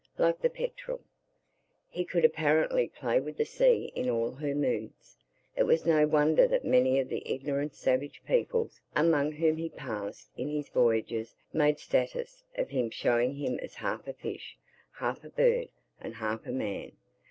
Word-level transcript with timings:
Like 0.17 0.41
the 0.41 0.49
petrel, 0.49 1.01
he 1.87 2.03
could 2.05 2.25
apparently 2.25 2.87
play 2.87 3.19
with 3.19 3.37
the 3.37 3.45
sea 3.45 3.91
in 3.93 4.09
all 4.09 4.31
her 4.31 4.55
moods. 4.55 5.15
It 5.55 5.61
was 5.65 5.85
no 5.85 6.07
wonder 6.07 6.47
that 6.47 6.65
many 6.65 6.99
of 6.99 7.07
the 7.07 7.21
ignorant 7.31 7.75
savage 7.75 8.23
peoples 8.25 8.81
among 8.95 9.33
whom 9.33 9.57
he 9.57 9.69
passed 9.69 10.31
in 10.35 10.49
his 10.49 10.69
voyages 10.69 11.35
made 11.53 11.77
statues 11.77 12.43
of 12.57 12.71
him 12.71 12.89
showing 12.89 13.35
him 13.35 13.59
as 13.59 13.75
half 13.75 14.07
a 14.07 14.13
fish, 14.13 14.57
half 14.93 15.23
a 15.23 15.29
bird, 15.29 15.69
and 15.99 16.15
half 16.15 16.47
a 16.47 16.51
man. 16.51 16.93